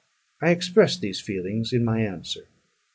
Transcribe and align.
I 0.41 0.49
expressed 0.49 1.01
these 1.01 1.21
feelings 1.21 1.71
in 1.73 1.85
my 1.85 2.01
answer. 2.01 2.47